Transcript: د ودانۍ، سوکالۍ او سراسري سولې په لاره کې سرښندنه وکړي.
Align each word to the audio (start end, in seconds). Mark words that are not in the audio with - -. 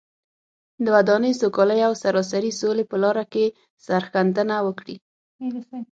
د 0.83 0.85
ودانۍ، 0.95 1.31
سوکالۍ 1.41 1.79
او 1.87 1.93
سراسري 2.03 2.51
سولې 2.59 2.83
په 2.91 2.97
لاره 3.03 3.23
کې 3.33 3.45
سرښندنه 3.85 4.55
وکړي. 4.67 4.95